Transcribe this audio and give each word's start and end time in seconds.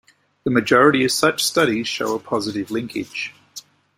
The 0.45 0.49
majority 0.49 1.05
of 1.05 1.11
such 1.11 1.45
studies 1.45 1.87
show 1.87 2.15
a 2.15 2.19
positive 2.19 2.71
linkage. 2.71 3.35